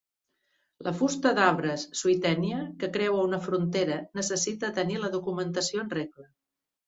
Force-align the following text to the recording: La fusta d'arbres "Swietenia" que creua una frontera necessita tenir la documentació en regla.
La 0.85 0.91
fusta 1.01 1.33
d'arbres 1.39 1.83
"Swietenia" 1.99 2.61
que 2.83 2.89
creua 2.95 3.27
una 3.27 3.41
frontera 3.47 3.99
necessita 4.21 4.73
tenir 4.79 4.97
la 5.03 5.11
documentació 5.17 5.85
en 5.85 5.93
regla. 6.01 6.27